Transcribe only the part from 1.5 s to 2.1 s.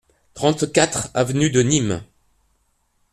de Nîmes